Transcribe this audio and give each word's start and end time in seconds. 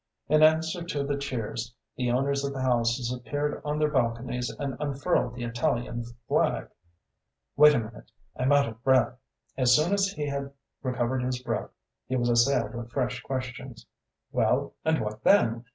In 0.27 0.41
answer 0.41 0.83
to 0.83 1.03
the 1.03 1.15
cheers, 1.15 1.75
the 1.95 2.09
owners 2.09 2.43
of 2.43 2.53
the 2.55 2.61
houses 2.63 3.13
appeared 3.13 3.61
on 3.63 3.77
their 3.77 3.91
balconies 3.91 4.49
and 4.49 4.75
unfurled 4.79 5.35
the 5.35 5.43
Italian 5.43 6.03
flag. 6.27 6.69
"Wait 7.55 7.75
a 7.75 7.77
minute, 7.77 8.11
I'm 8.35 8.51
out 8.51 8.67
of 8.67 8.83
breath"... 8.83 9.19
As 9.59 9.75
soon 9.75 9.93
as 9.93 10.07
he 10.07 10.25
had 10.27 10.53
recovered 10.81 11.21
his 11.21 11.39
breath 11.43 11.69
he 12.07 12.15
was 12.15 12.29
assailed 12.31 12.73
with 12.73 12.91
fresh 12.91 13.21
questions. 13.21 13.85
"Well, 14.31 14.73
and 14.83 14.99
what 15.01 15.23
then? 15.23 15.65